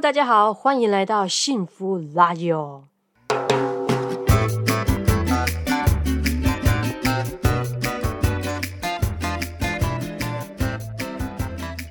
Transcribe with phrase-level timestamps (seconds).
[0.00, 2.84] 大家好，欢迎来到幸福拉友。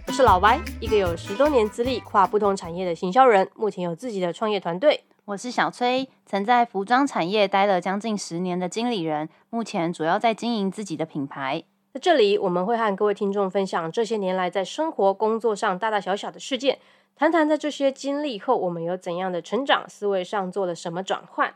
[0.07, 5.03] 我是老歪，一个有十多年资历、跨不同产业的行销人，目前有自己的创业团队。
[5.25, 11.63] 我是小崔，曾在服装产业待了将近十年的经理人，目前主要在经营自己的品牌。
[11.93, 16.79] 在这里，我们会和各位听众分享这些年来在生活、工作上大大小小的事件。
[17.19, 19.83] 谈谈在这些经历后，我们有怎样的成长？
[19.89, 21.53] 思维上做了什么转换？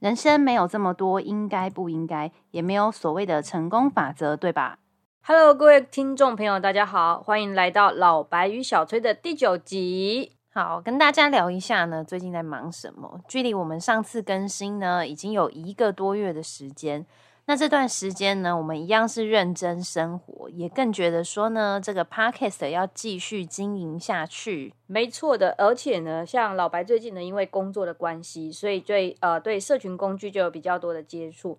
[0.00, 4.80] 人生没有这么多应该不应该，也没有所谓的成功法则，对吧
[5.22, 10.32] ？Hello，各位听众朋友，大家好，欢迎来到老白与小崔的第九集。
[10.52, 13.20] 好，跟大家聊一下呢，最近在忙什么？
[13.28, 17.06] 距离我们上次更新呢，已经有一个多月的时间。
[17.46, 25.54] 那这段时间呢，我们一样是认真生活，也更觉得说呢，这个 podcast 要继续经营下去，没错的。
[25.58, 31.58] 而且呢，像老白最近呢，因为工作的关系，所以对呃对社群工具就有比较多的接触。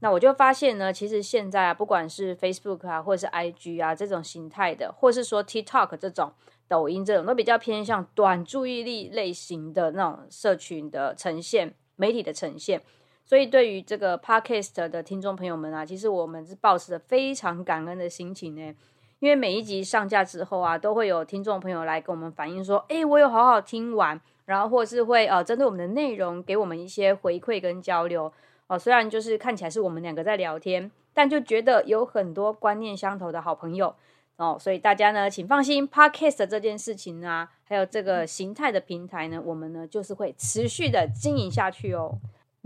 [0.00, 6.32] 那我就发现呢，其实现在啊，不管是 Facebook 啊，或者是 IG 啊这种形态的，或是说 TikTok 这种、
[6.66, 12.80] 抖音这种，都比较偏向短注意力类型的那种社群的呈现、媒体的呈现。
[13.28, 18.72] 所以，对于这个 podcast 的听众朋友们啊，其实我们是保持着非常感恩的心情呢。
[19.18, 28.32] 因为每一集上架之后啊，都会有听众朋友来跟我们反映说：“哎，我有好好听完。”然后，或是会呃，针对我们的内容给我们一些回馈跟交流
[28.68, 28.78] 哦。
[28.78, 33.92] 虽然就是看起来是我们两个在聊天，但就觉得有很多观念相投的好朋友
[34.36, 34.56] 哦。
[34.60, 42.16] 所以大家呢，请放心，podcast 这件事情啊，还有这个形态的平台呢，我们呢就是会持续的经营下去哦。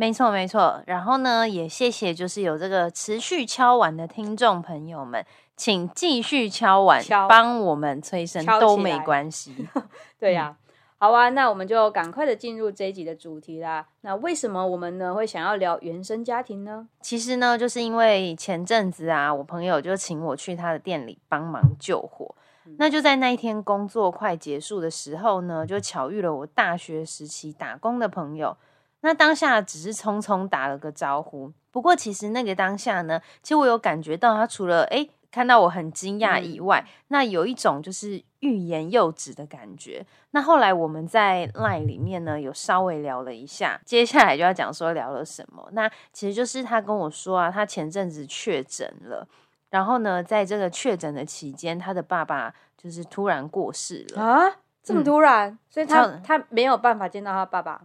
[0.01, 0.83] 没错，没错。
[0.87, 5.23] 然后呢，也谢谢，就是有这个持续敲碗的听众朋友们，
[5.59, 9.69] 请继续敲碗，帮我们催生都没关系。
[10.19, 10.57] 对呀，
[10.97, 13.89] 好啊，那我们就赶快的进入这一集的主题啦。
[14.01, 16.89] 那为什么我们呢会想要聊原生家庭呢？
[17.03, 22.35] 其实呢，就是因为前阵子啊，我朋友就请我去他的店里帮忙救火。
[22.79, 28.57] 那就在那一天工作快结束的时候呢，就巧遇了我大学时期打工的朋友。
[29.03, 40.05] 那当下只是匆匆打了个招呼，不过其实那个当下呢，其实我有感觉到他除了诶看到我很惊讶以外，那有一种就是欲言又止的感觉。
[40.33, 45.69] 那后来我们在 LINE 里面呢有稍微聊了一下，接下来就要讲说聊了什么。
[45.73, 49.27] 那其实就是他跟我说啊，他前阵子确诊了，
[49.71, 57.83] 然后呢，在这个确诊的期间，他的爸爸就是突然过世了啊，这么突然，所以他他没有办法见到他爸爸。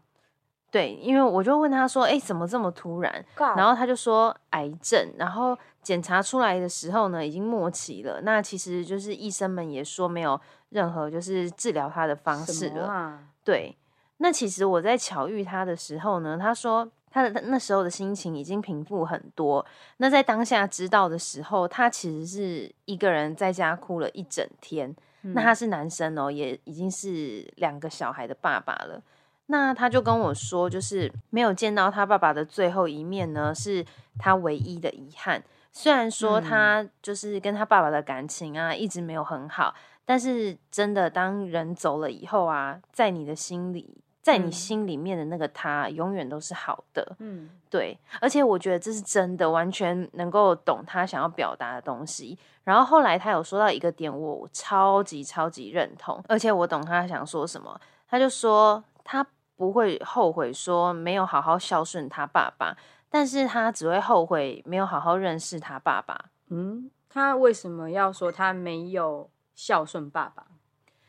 [0.75, 3.25] 对，因为我就问他说：“哎，怎么这么突然？”
[3.55, 8.19] 然后他就说：“癌症。”然后检查出来的时候呢，已经末期了。
[8.23, 10.37] 那其实就是医生们也说没有
[10.71, 13.17] 任何就是治疗他的方式了。
[13.41, 13.73] 对，
[14.17, 19.65] 那其实我在巧遇他的时候呢，他说他的那时候的心情已经平复很多。
[19.95, 24.93] 那在当下知道的时候，他其实是一个人在家哭了一整天。
[25.21, 29.01] 那他是男生哦，也已经是两个小孩的爸爸了。
[29.47, 33.85] 那他就跟我说，就是没有见到他爸爸的最后一面呢，是
[34.17, 35.43] 他唯一的遗憾。
[35.71, 47.15] 虽然说他就是跟他爸爸的感情啊，一直没有很好，但是真的当人走了以后啊，在你的心里，在你心里面的那个他，永远都是好的。
[47.19, 47.95] 嗯，对。
[48.21, 52.39] 而且我觉得这是真的，完全能够懂他想要表达的东西。
[52.63, 57.79] 然后后来他有说到一个点，我超级超级认同，而且我懂他想说什么。
[58.07, 59.27] 他就说他。
[59.55, 62.75] 不会后悔说没有好好孝顺他爸爸，
[63.09, 66.25] 但是他只会后悔没有好好认识他爸爸。
[66.49, 70.45] 嗯，他为什么要说他没有孝顺爸爸？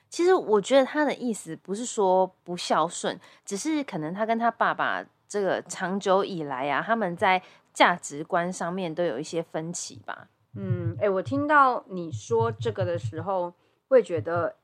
[0.08, 7.42] 其实我觉得他的意思不是说不孝顺，只是可能他跟他爸爸这个长久以来啊，他们在
[7.74, 10.28] 价值观上面都有一些分歧吧。
[10.54, 13.52] 嗯，哎，我听到你说这个的时候，
[13.88, 14.54] 会觉得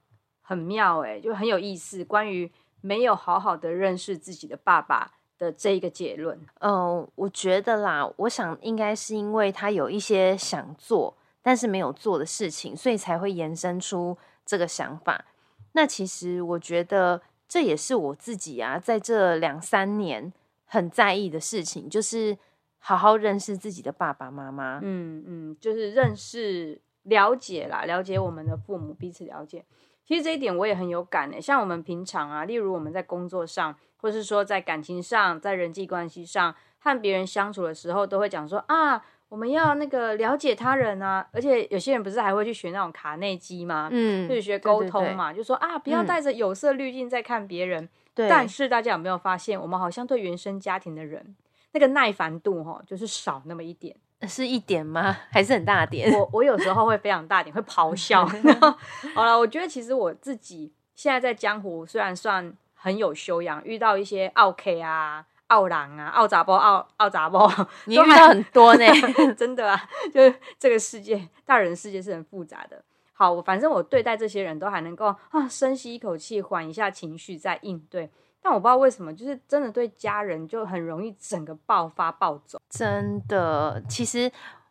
[0.41, 2.51] 很妙，哎，就很有意思，关于。
[2.83, 15.25] 没有好好的认识自己的爸爸的这一个结论，嗯，我觉得啦，我想应该是因为他有一些想做但是没有做的事情，所以才会延伸出这个想法。
[15.73, 20.33] 那其实我觉得这也是我自己啊，在这两三年
[20.65, 22.39] 很在意的事情，就是
[22.79, 24.79] 好好认识自己的爸爸妈妈。
[24.83, 29.65] 嗯嗯，就是认识、了解啦，了解我们的父母，彼此了解。
[30.05, 43.89] 其实这一点我也很有感诶，像我们平常啊，例如我们在工作上，或是说在感情上，在人际关系上和别人相处的时候，都会讲说啊，我们要那个了解他人啊，而且有些人不是还会去学那种卡内基吗？
[43.93, 47.89] 嗯，就是学沟通嘛，就说啊，不要带着有色滤镜在看别人。
[48.13, 48.29] 对。
[48.29, 51.37] 但是大家有没有发现，我们好像对原生家庭的人
[51.73, 53.97] 那个耐烦度哈，就是少那么一点。
[54.29, 55.17] 是一点吗？
[55.31, 56.13] 还是很大点？
[56.13, 58.27] 我我有时候会非常大点，会咆 哮。
[59.15, 67.51] 好了，我觉得其实我自己现在在江湖虽然算很有修养，遇到一些奥 K 啊、奥狼啊、奥杂波、奥奥杂波，
[67.87, 68.87] 你遇到很多呢，
[69.37, 69.89] 真的啊！
[70.13, 72.83] 就是这个世界，大人世界是很复杂的。
[73.13, 78.11] 好，我反正我对待这些人都还能够啊，深吸一口气，缓一下情绪再应对。
[78.43, 82.61] 但我不知道为什么，就是真的对家人就很容易整个爆发暴走。
[82.69, 84.31] 真的，其实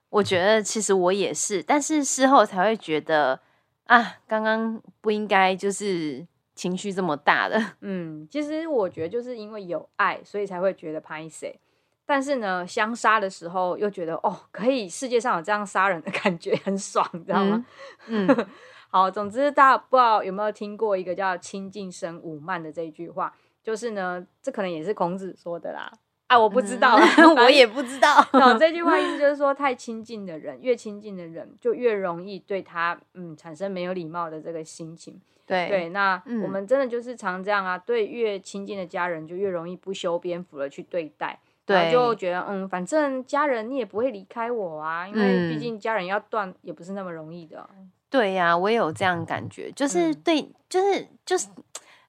[0.09, 3.39] 我觉得，其实我也是，但是事后才会觉得
[3.85, 7.57] 啊，刚刚不应该就是情绪这么大的。
[7.79, 11.57] 嗯，其实我觉得就是因为有爱，所以才会觉得拍谁。
[12.05, 17.65] 但是呢，相杀的时候又觉得哦，可以世界上有这样杀人的感觉，很爽，你知道吗？
[18.07, 18.27] 嗯，
[18.91, 23.33] 好，总之大家不知道有没有听过一个叫“亲近生五慢”的这一句话。
[23.63, 25.91] 就是呢，这可能也是孔子说的啦。
[26.27, 26.97] 啊，我不知道，
[27.35, 28.25] 我也不知道。
[28.57, 35.19] 这句话意思就是说，太亲近的人，越亲近的人，就越容易对他，嗯，产生没有礼貌的这个心情。
[35.45, 41.37] 对对，那我们真的就是常这样啊，对越亲近的家人，就越容易不修边幅的去对待。
[41.65, 47.69] 对，就觉得嗯，反正家人你也不会离开我啊，因为毕竟家人要断也不是那么容易的。
[48.09, 51.49] 对呀，我也有这样感觉，就是对，就是就是。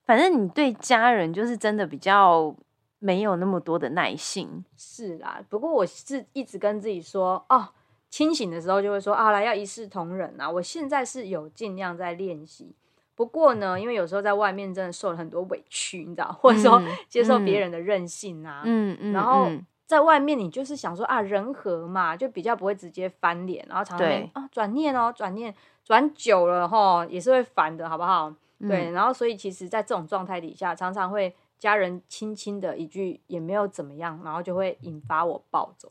[0.04, 2.54] 反正你对家人就是真的比较
[2.98, 5.42] 没有那么多的耐性，是啦。
[5.48, 7.68] 不过我是一直跟自己说，哦，
[8.10, 10.48] 清醒的时候就会说啊，来要一视同仁啊。
[10.50, 12.74] 我现在是有尽量在练习，
[13.14, 19.48] 不过呢，因为有时候在外面真的受了很多委屈，你知道，或者说接受别人的任性啊，嗯嗯，然后
[19.86, 28.32] 在外面你就是想说啊，人和嘛，就比较不会直接翻脸，然后常常啊转念哦，转念转久了哈，也是会烦的，好不好？
[28.68, 35.90] 对，然后所以其实，在这种状态底下，常常会家人轻轻的一句也没有怎么样，然后就会引发我暴走。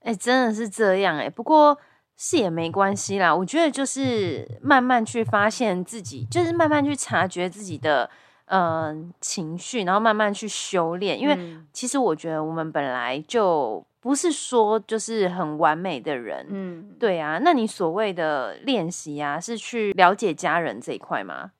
[0.00, 1.28] 哎，真的是这样哎。
[1.30, 1.78] 不过
[2.16, 8.08] 是也没关系啦，我觉得就是慢慢去发现自己，就是慢慢去察觉自己的
[8.46, 11.18] 嗯情绪，然后慢慢去修炼。
[11.18, 11.38] 因为
[11.72, 17.38] 其实我觉得我们本来就不是说就是很完美的人，嗯，对啊。
[17.42, 21.52] 那你所谓的练习啊，是去了解家人这一块吗？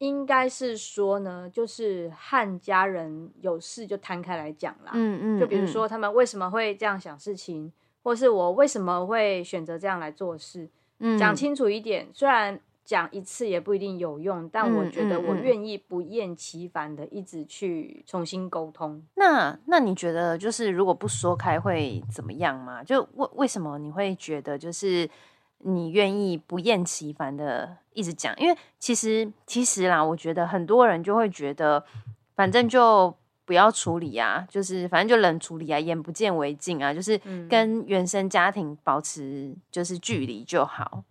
[0.00, 4.92] 应该是说呢，就是和家人有事就摊开来讲啦。
[4.94, 7.70] 嗯嗯，就比如说他们为什么会这样想事情，
[8.02, 10.68] 或是我为什么会选择这样来做事，
[11.18, 12.08] 讲清楚一点。
[12.14, 19.02] 虽然讲一次也不一定有用，但我觉得我愿意不厌其烦的一直去重新沟通。
[19.16, 22.82] 那那你觉得就是如果不说开会怎么样吗？
[22.82, 25.06] 就为为什么你会觉得就是？
[25.62, 31.84] 你愿意不厌其烦的一直讲，因为其实其实啦，我觉得很多人就会觉得，
[32.34, 33.14] 反正就
[33.44, 41.04] 不要处理啊，就是反正就冷处理啊，眼不见为净啊，就是跟原生家庭保持就是距离就好。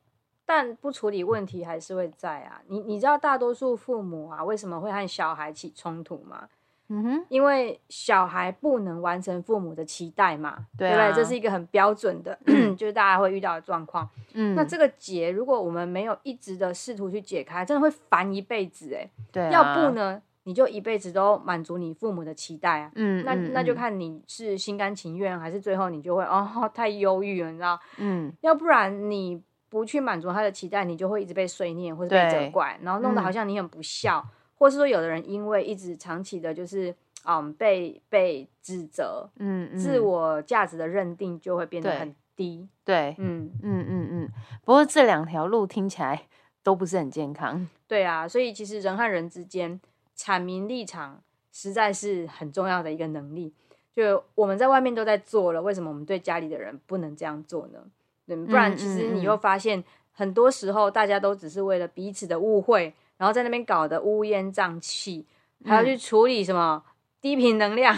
[0.46, 2.60] 但不处理问题还是会在啊。
[2.68, 6.50] 你你知道大多数父母啊为什么会和小孩起冲突吗？
[6.92, 11.14] 嗯哼，因为小孩不能完成父母的期待嘛，对不对？
[11.14, 12.38] 这是一个很标准的，
[12.76, 14.10] 就是大家会遇到的状况。
[14.34, 19.08] 嗯，那这个结，如果我们没有一直的试图去解开，真的会烦一辈子哎。
[19.32, 22.92] 对，要不呢，你就一辈子都满足你父母的期待啊。
[22.96, 27.80] 嗯，那那就看你是心甘情愿，还是最后你就会哦太忧郁了，你知道？
[27.98, 34.26] 嗯，要不然你不去满足他的期待，你就会一直被碎念或者被责怪，然后弄得好像你很不孝。
[34.60, 36.94] 或是说，有的人因为一直长期的，就是
[37.26, 42.68] 嗯被被指责，嗯，自我价值的认定就会变得很低。
[42.84, 44.30] 对，嗯嗯嗯嗯。
[44.66, 46.24] 不过这两条路听起来
[46.62, 47.68] 都不是很健康。
[47.88, 49.80] 对啊，所以其实人和人之间
[50.16, 53.54] 阐明立场，实在是很重要的一个能力。
[53.96, 57.80] 就我们在外面都在做了，为什么我们对家里的人不能这样做呢？
[58.46, 62.94] 不然，其实你又发现，很多时候大家都只是为了彼此的误会。
[63.20, 65.28] 然后在那边搞得乌烟瘴气，
[65.66, 66.82] 还要去处理什么
[67.22, 67.94] 低频能量，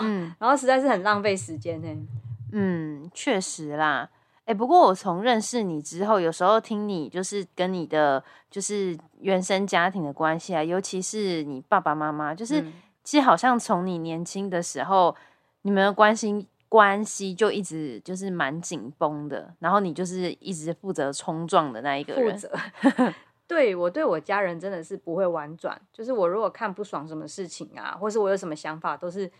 [0.00, 2.06] 嗯，然后实在是很浪费时间呢。
[2.52, 4.08] 嗯，确实啦。
[4.44, 12.64] 哎，不过我从认识你之后，有时候听你就是跟你的就是原生家庭的关系啊，尤其是你爸爸妈妈，就是
[13.02, 15.16] 其实好像从你年轻的时候，
[15.62, 22.38] 你们的关系关系就一直就是蛮紧绷的，然后你就是一直负责冲撞的那一个人。
[23.54, 29.30] 对我对我家人真的是不会婉转，就是我如果看不爽什么事情啊，或是我有什么想法，都是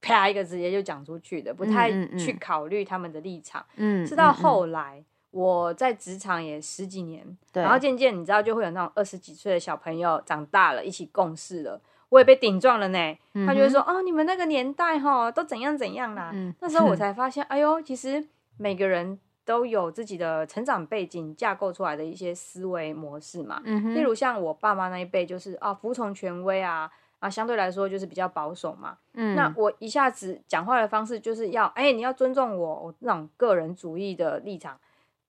[0.00, 3.62] 啪一个直接就讲出去的，不太去考虑他们的立场。
[3.76, 11.78] 嗯，直到后来我在职场也十几年，然后渐渐你知道就会有那种二十几岁的小朋友长大了，一起共事了，
[12.08, 12.98] 我也被顶撞了呢。
[13.46, 23.60] 他就会说：“哦，你们那个年代哈都怎样怎样啦。”那时候我才发现，哎呦，其实每个人都有自己的成长背景架构出来的一些思维模式嘛。
[23.64, 26.90] 嗯例如像我爸妈那一辈，就是啊，服从权威啊。
[27.22, 28.98] 啊，相对来说就是比较保守嘛。
[29.14, 34.76] 嗯，那我一下子讲话的方式就是要，哎，你要尊重我，我那种个人主义的立场，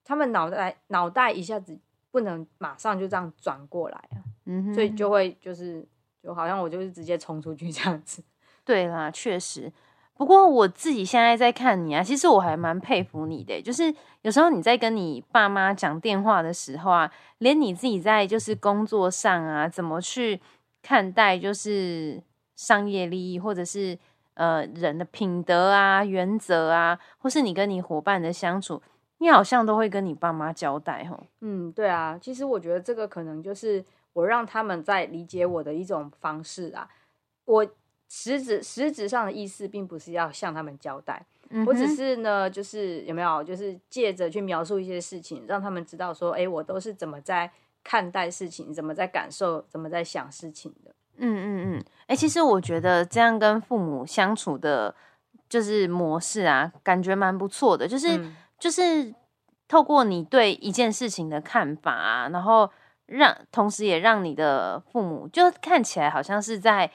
[0.02, 1.78] 他们脑袋脑袋一下子
[2.10, 4.18] 不能马上就这样转过来啊。
[4.46, 5.86] 嗯，所以就会就是
[6.20, 8.24] 就好像我就是直接冲出去这样子。
[8.66, 9.72] 对啦，确实。
[10.16, 20.40] 不过我自己现在在看你啊，其实我还蛮佩服你的，就是有时候你在跟你爸妈讲电话的时候啊，连你自己在就是工作上啊，怎么去。
[20.86, 22.22] 看待就是
[22.56, 23.98] 商业利益，或者是
[24.34, 28.82] 呃人的品德啊、原则啊，或是你跟你伙伴的相处，
[29.16, 31.18] 你好像都会跟你爸妈交代吼。
[31.40, 36.86] 嗯，对啊，其实我觉得这个可能就是我让他们在理解我的一种方式啊。
[37.46, 37.66] 我
[38.16, 41.24] 实质实质上的意思，并不是要向他们交代，
[41.66, 47.50] 我只是呢，就是有没有，就是借着去描述一些事情，让他们知道说，哎，我都是怎么在。
[47.86, 50.90] 看待事情怎么在感受，怎么在想事情的？
[51.18, 51.84] 嗯嗯嗯。
[52.06, 54.94] 哎，其实我觉得这样跟父母相处的，
[55.50, 57.86] 就是模式啊，感觉蛮不错的。
[57.86, 58.18] 就是
[58.58, 59.14] 就是
[59.68, 62.70] 透过你对一件事情的看法啊，然后
[63.04, 66.90] 让同时也让你的父母就看起来好像是在。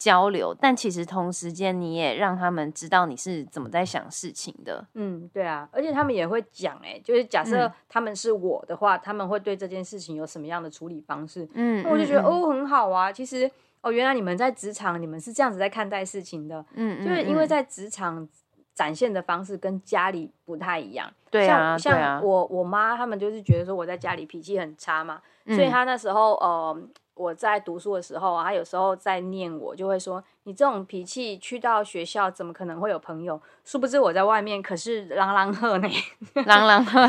[0.00, 4.86] 交流，但其实同时间你也让他们知道你是怎么在想事情的。
[4.94, 11.46] 嗯，对啊，而且他们也会讲，哎，就是假设他们是我的话，他们会对这件事情有什么样的处理方式？
[11.52, 13.12] 嗯，那我就觉得哦，很好啊。
[13.12, 13.48] 其实
[13.82, 16.64] 哦，原来你们在职场，你们是这样子在看待事情的。
[16.72, 18.26] 嗯，就是因为在职场
[18.74, 21.12] 展现的方式跟家里不太一样。
[21.30, 26.82] 对啊，像我我妈他们就是觉得说我在家里脾气很差嘛，所以他那时候呃。
[27.20, 35.88] 我在读书的时候啊，他有时候在念我，就会说：“你这种脾气去到学校，怎么可能会有朋友？”殊不知我在外面可是朗朗赫呢，
[36.46, 37.00] 朗朗赫。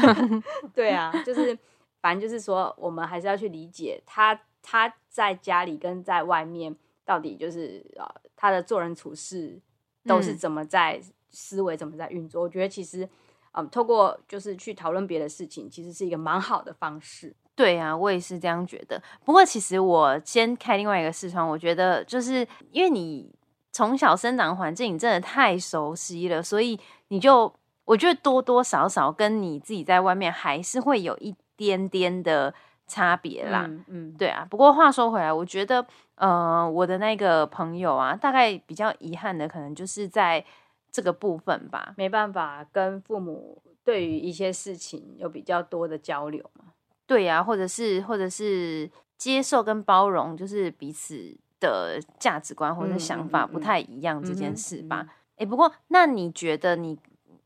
[0.74, 1.58] 对啊，就是
[2.02, 6.76] 反正就是说，我们还是要去理解他他在家里跟在外面
[7.06, 9.58] 到底就是呃他的做人处事
[10.06, 12.44] 都是怎么在思维怎么在运作。
[12.44, 13.08] 我觉得其实
[13.54, 17.34] 嗯，透过就是去讨论别的事情，其实是一个蛮好的方式。
[17.62, 19.00] 对啊，我也是这样觉得。
[19.24, 23.32] 不过，其实我先开另外一个视窗，我觉得就是因为你
[23.72, 27.54] 从小生长环境，你真的太熟悉了，所以你就
[27.86, 32.52] 我觉得多多少少跟你自己在外面还是会有一点点的
[32.88, 33.70] 差别啦。
[33.88, 34.44] 嗯，对啊。
[34.50, 40.44] 不过话说回来，我觉得呃，我的那个朋友啊，大概比较遗憾的，可能就是在
[40.92, 46.66] 这个部分吧，没办法跟父母对于一些事情有比较多的交流嘛。
[47.12, 55.06] 对呀，或者是或者是接受跟包容，就是彼此的价值观或者想法不太一样这件事吧。
[55.36, 56.98] 哎，不过那你觉得你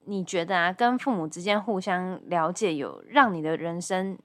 [0.03, 4.15] 你觉得啊，跟父母之间互相了解，有让你的人生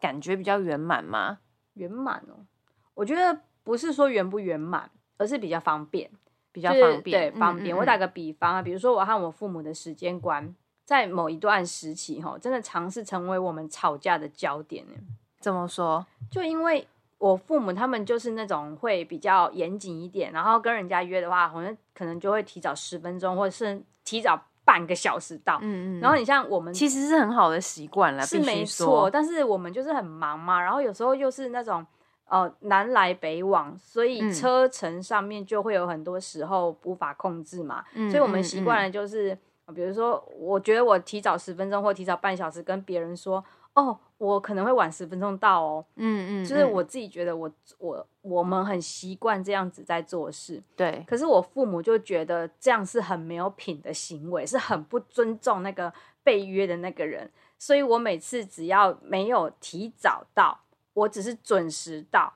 [0.00, 1.40] 感觉比较圆满吗？
[1.72, 2.46] 圆满哦，
[2.94, 6.08] 我觉得不是说圆不圆满，而是比较方便，
[6.52, 7.76] 比较方便，对，方便。
[7.76, 10.54] 我打个比方啊，比如说我和我父母的时间观。
[10.84, 14.92] 在某一段时期，哈，真的尝试成为我们吵架的焦点呢。
[15.40, 16.04] 怎么说？
[16.30, 16.86] 就因为
[17.18, 25.58] 我父母他们就是那种会比较严谨一点，然后跟人家约的话，好像可能就会提早十分钟，或者是提早半个小时到。
[25.62, 26.00] 嗯嗯。
[26.00, 29.08] 然后你像我们，其实是很好的习惯了，是没错。
[29.10, 31.86] 但是我们就是很忙嘛，然后有时候又是那种
[32.26, 37.84] 呃南来北往，所以车程上面就会有很多时候无法控制嘛。
[37.94, 38.10] 嗯。
[38.10, 39.38] 所以我们习惯了就是。
[39.72, 43.42] 比如说，我觉得我提早十分钟或提早半小时跟别人说，
[43.72, 45.84] 哦，我可能会晚十分钟到哦。
[45.96, 50.62] 嗯嗯，就是我自己觉得我我我们很习惯这样子在做事。
[50.76, 51.02] 对。
[51.08, 55.90] 可是我父母就觉得这样是很没有品的行为，是很不尊重那个
[56.22, 57.30] 被约的那个人。
[57.58, 60.60] 所以我每次只要没有提早到，
[60.92, 62.34] 我只是准时到，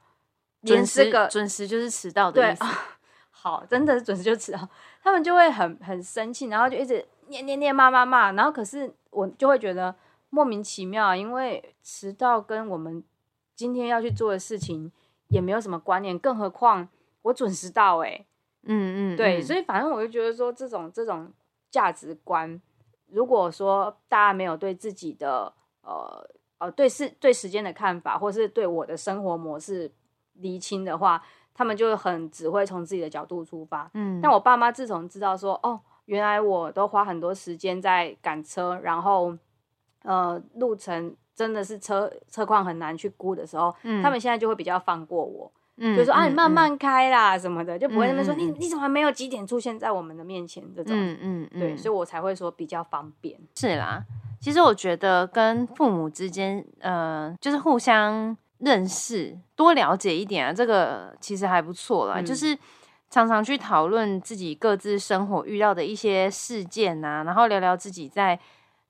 [0.65, 2.65] 准时准时就是迟到的意思。
[3.31, 4.69] 好，真的是准时就迟到，
[5.03, 7.07] 他们就会很很生气，然后就一直。
[7.29, 9.95] 念念念骂骂骂，然后可是我就会觉得
[10.31, 13.03] 莫名其妙，因为迟到跟我们
[13.55, 14.91] 今天要去做的事情
[15.29, 16.89] 也没有什么关联，更何况
[17.23, 18.27] 我准时到，哎，
[18.65, 21.33] 嗯嗯，对，所以反正我就觉得说这种这种
[21.71, 22.61] 价值观，
[23.07, 29.93] 如果说大家没有对自己的呃呃对事对时间的看法，或是对我的生活模式
[30.35, 31.23] 厘清的话。
[31.55, 33.91] 他们就很只会从自己的角度出发。
[33.95, 39.37] 嗯，但我爸妈自从知道说，哦，原来我都花很多时间在赶车，然后
[40.03, 45.53] 呃，路程真的是车车况很难去估的时候，他们现在就会比较放过我。
[45.97, 53.39] 就说啊，你慢慢开啦什么的，就不会那么说你你怎么没有几点出现在我们的面前这种，嗯嗯嗯，对，所以我才会说比较方便。
[53.55, 54.03] 是啦，
[54.41, 62.21] 其实我觉得跟父母之间，呃，就是互相认识、多了解一点啊，这个其实还不错啦。
[62.21, 62.59] 就是
[63.11, 68.39] 常常去讨论自己各自生活遇到的一些事件啊，然后聊聊自己在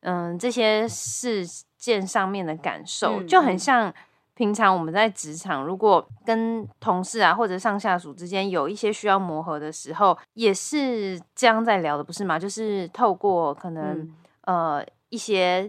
[0.00, 1.46] 嗯这些事
[1.76, 3.92] 件上面的感受，就很像。
[4.34, 12.38] 平常我们在职场，如果跟同事啊或者上下属之间有一些需要磨合的时候，也是这样在聊的，不是吗？
[12.38, 14.08] 就是透过可能
[14.42, 15.68] 呃一些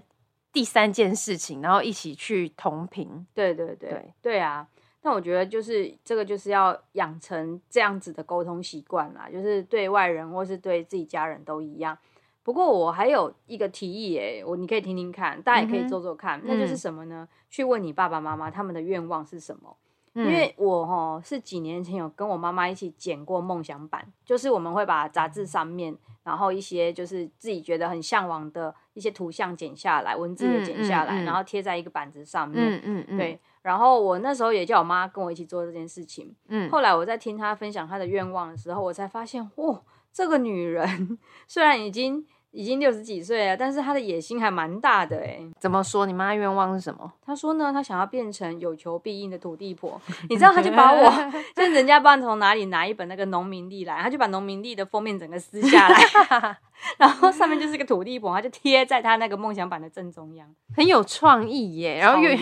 [0.54, 3.26] 第三件事情，然后一起去同频。
[3.34, 4.68] 对对对对啊！
[5.02, 11.98] 但我觉得就是这个就是要养成这样子的沟通习惯啦，就是对外人或是对自己家人都一样。
[12.44, 17.28] 不过我还有一个提议诶，我你可以听听看，大家也可以做做看，那就是什么呢？
[17.50, 19.76] 去问你爸爸妈妈他们的愿望是什么？
[20.16, 32.60] 因为我哈是几年前有跟我妈妈一起剪过梦想版，就是我们会把杂志上面，然后一些就是自己觉得很向往的一些图像剪下来，文字也剪下来，然后贴在一个板子上面。
[32.60, 33.18] 嗯嗯嗯。
[33.18, 36.36] 对，然后我那时候也叫我妈跟我一起做这件事情。
[36.48, 36.70] 嗯。
[36.70, 42.26] 后来我在听她分享她的愿望的时候，我才发现，哇，这个女人 虽然已经。
[42.52, 45.40] 已经六十几岁了，但是她的野心还蛮大的哎。
[45.60, 46.08] 怎么说？
[46.08, 47.14] 你妈愿望是什么？
[47.24, 50.02] 她说呢，她想要变成有求必应的土地婆。
[50.28, 51.12] 你知道，她就把我，
[51.56, 56.58] 就是人家不知道从哪里拿一本那个农民历来，她就把农民历的封面整个撕下来。
[56.98, 62.00] 然后上面就是个 土地婆，他就贴在他那个梦想版的正中央，很有创意耶。
[62.00, 62.38] 然后愿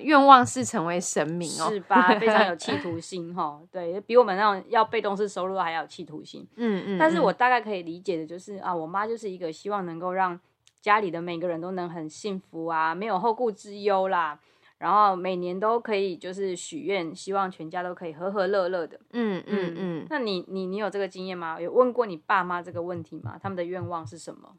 [0.00, 2.14] 愿望是成为神明哦，是吧？
[2.18, 6.46] 非常有企 图心哈，对比我们那种要被动式收入还要有企图心。
[6.56, 6.98] 嗯嗯。
[6.98, 10.38] 但是我大概可以理解的就是啊，我妈就是一个希望能够让
[10.80, 14.38] 家里的每个人都能很幸福啊，没有后顾之忧啦。
[14.78, 18.98] 然后每年都可以就是许愿，希望全家都可以和和乐乐的。
[19.12, 20.06] 嗯嗯嗯。
[20.10, 21.60] 那你你你有这个经验吗？
[21.60, 23.38] 有问过你爸妈这个问题吗？
[23.42, 24.52] 他们的愿望是什么？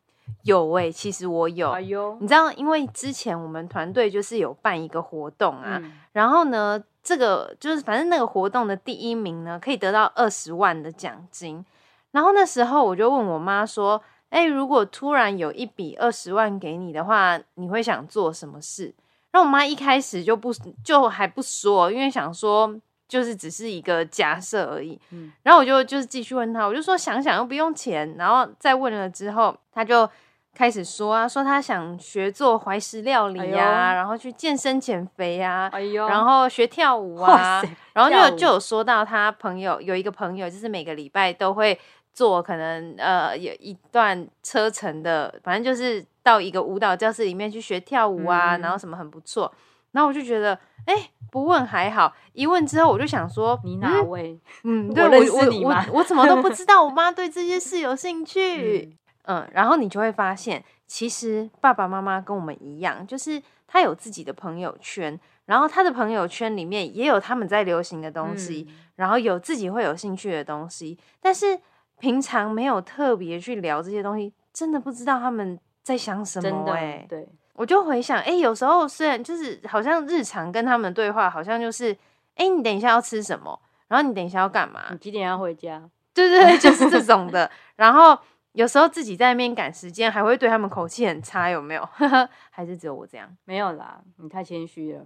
[0.43, 1.69] 有诶，其实我有。
[1.69, 5.82] 哎呦，你知道，因为之前我们团队就是有办一个活动啊，
[6.13, 11.63] 然后呢，这个就是反正那个活动的第一名呢，可以得到二十万的奖金。
[12.12, 18.93] 然后那时候我就问我妈说：“哎，如果突然有一笔二十万给你的话，你会想做什么事？”
[19.38, 20.52] 那我妈一开始就不
[20.84, 22.76] 就还不说，因为想说
[23.08, 25.00] 就是只是一个假设而已。
[25.12, 30.10] 嗯，然后我就就是继续问他，我就说想想又不用钱，然后再问了之后，他就
[30.56, 37.62] 开始说啊，说他想学做怀石料理呀，然后去健身减肥呀，哎呦，然后学跳舞啊，
[37.93, 41.80] 然后就就有说到他朋友有一个朋友，就是每个礼拜都会
[42.12, 46.04] 做可能呃有一段车程的，反正就是。
[46.28, 49.50] 到一个舞蹈教室里面去学跳舞啊，然后什么很不错，
[49.94, 54.38] 然后我就觉得，哎，不问还好，一问之后我就想说，你哪位？
[54.66, 55.86] 嗯， 我认识你吗？
[55.94, 58.98] 我怎么都不知道，我 妈对这些事有兴趣。
[59.24, 71.58] 嗯，然后你就会发现，其实爸爸妈妈跟我们一样，就是他有自己的朋友圈，然后他的朋友圈里面也有他们在流行的东西，然后有自己会有兴趣的东西，但是
[72.00, 75.58] 平常没有特别去聊这些东西，真的不知道他们。
[75.88, 76.73] 在想什么？
[76.73, 81.95] 哎，对，我就回想，哎，有时候虽然就是好像日常跟他们对话，好像就是，
[82.36, 83.58] 哎，你等一下要吃什么？
[83.88, 84.82] 然后你等一下要干嘛？
[84.91, 85.82] 你几点要回家？
[86.13, 87.50] 对对对，就是这种的。
[87.78, 88.19] 然后
[88.52, 91.89] 有时候自己在那边赶时间，还会对他们口气很差，有没有？
[92.52, 93.34] 还是只有我这样？
[93.45, 95.06] 没有啦，你太谦虚了。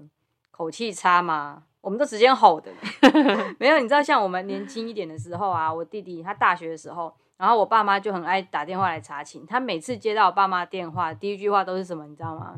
[0.50, 1.62] 口气差吗？
[1.82, 2.72] 我们都直接吼的。
[3.60, 7.14] 没有，你知道，像我们年轻一点的时候啊，我弟弟他大学的时候。
[7.42, 12.54] 然后我爸妈就很爱打电话来查寝，他每次接到我爸妈电话，第一句话都是什么，你知道吗？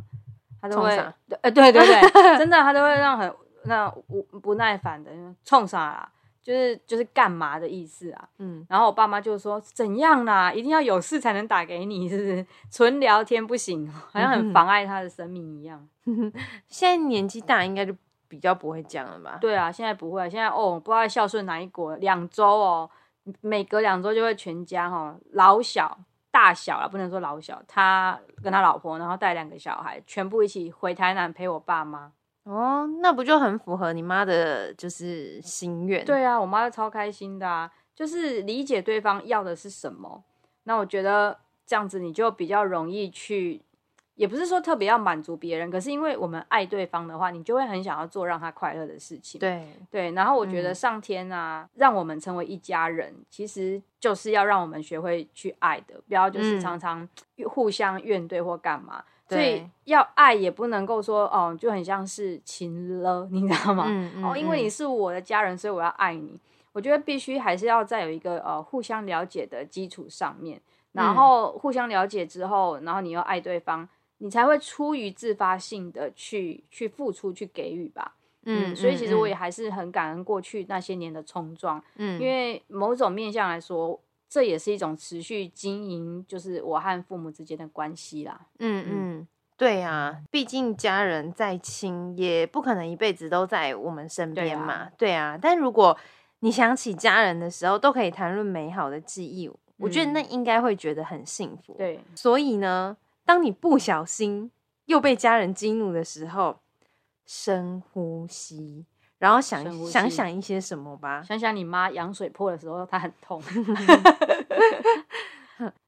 [0.61, 0.93] 他都会，
[1.41, 5.09] 呃，对对对，真的，他都会让很那不不耐烦的
[5.45, 6.09] 冲啥啦，
[6.41, 8.27] 就是就是干嘛的意思啊？
[8.39, 12.45] 嗯，然后我爸妈就说怎样啦，一定要有事才能打给你，是不是？
[12.69, 15.87] 纯聊天不行，好像很妨碍他的生命一样。
[16.67, 17.95] 现在年纪大，应该就
[18.27, 19.37] 比较不会讲了吧？
[19.39, 22.89] 对啊，现在不会，现在哦，不知道孝顺哪一国，两周哦。
[23.41, 25.97] 每隔两周就会全家哈老小
[26.31, 32.11] 大小啊，不能说老小，他跟他老婆，然后带两个小孩，全部一起回台南陪我爸妈。
[32.43, 36.03] 哦，那不就很符合你妈的就是心愿？
[36.03, 40.23] 对啊，我妈超开心的啊，就是理解对方要的是什么。
[40.63, 43.61] 那我觉得这样子你就比较容易去
[44.15, 49.39] 也不是说特别要满足别人，可是因为我们爱对方的话，你就会很想要做让他快乐的事情。
[49.39, 57.07] 对对，然后我觉得上天啊，让我们成为一家人，其实就是要让我们学会去爱的，不要就是常常
[57.45, 59.03] 互相怨对或干嘛。
[59.29, 63.85] 所以要爱也不能够说哦，就很像是情了，你知道吗？
[64.23, 66.39] 哦，因为你是我的家人，所以我要爱你。
[66.73, 73.87] 我觉得必须还是要在有一个呃互相了解的基础上面，然后互相了解之后，然后你又爱对方，
[74.23, 78.15] 你才会出于自发性的去去付出去给予吧。
[78.45, 88.39] 嗯，所以其实我也还是很感恩过去那些年的冲撞，嗯，因为某种面向来说，这也是一种持续经营，就是我和父母之间的关系啦。
[88.59, 94.89] 嗯嗯，对啊，毕竟家人再亲，也不可能一辈子都在我们身边嘛。
[94.97, 95.97] 对啊，但如果
[96.39, 99.51] 你想起家人的时候，都可以谈论美好的记忆。
[99.77, 101.73] 我觉得那应该会觉得很幸福。
[101.77, 104.51] 对，所以呢，当你不小心
[104.85, 106.59] 又被家人激怒的时候，
[107.25, 108.85] 深呼吸，
[109.17, 111.21] 然后想想想一些什么吧。
[111.23, 113.41] 想想你妈羊水破的时候，她很痛。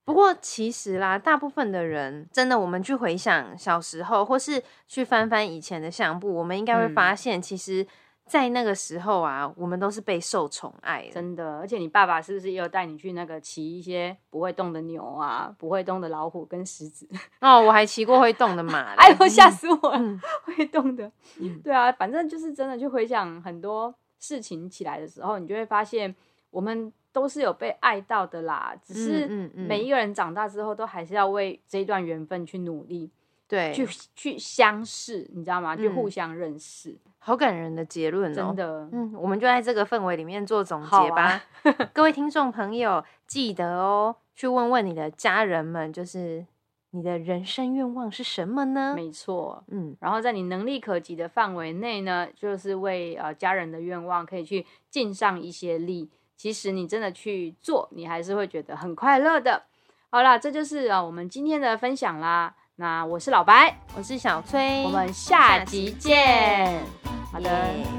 [0.05, 7.87] 不过其实啦，大部分的人真的，我们去回想小时候，或是去翻翻以前的相簿，我们应该会发现，其实。
[8.27, 11.59] 在那个时候啊，我们都是被受宠爱，真的。
[11.59, 17.07] 而且你爸爸是不是也有带你去那个骑一些不会动的牛啊，不会动的老虎跟狮子？
[17.39, 20.19] 哦，我还骑过会动的马，哎呦吓死我了！
[20.43, 21.11] 会动的，
[21.63, 26.13] 对啊，反正就是真的去回想很多事情起来的时候，你就会发现
[26.49, 28.75] 我们都是有被爱到的啦。
[28.83, 33.11] 只是每一个人长大之后，都还是要为这一段缘分去努力。
[33.55, 35.77] 对，去去相识，你知道吗？
[35.77, 38.35] 去互相认识，好感人的结论哦！
[38.35, 41.41] 真的，嗯，我们就在这个氛围里面做总结吧。
[41.93, 46.45] 各位听众朋友，记得哦，去问问你的家人们，就是
[46.89, 48.93] 你的人生愿望是什么呢？
[48.93, 56.09] 没错，嗯，然后在你能力可及的范围内呢，就是为呃家人的愿望可以去尽上一些力。
[56.35, 59.63] 其实你真的去做，你还是会觉得很快乐的。
[60.09, 62.53] 好啦，这就是啊我们今天的分享啦。
[62.77, 66.83] 那我是老白，我是小崔，我们下集见。
[67.31, 67.49] 好的，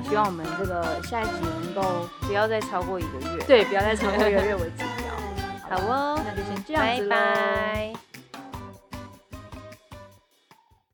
[0.06, 5.06] 希望我们这个下一集能够不要再超过一个月，对，不要再超过一个月为指标。
[5.70, 7.16] 好哦，那就先这样子喽。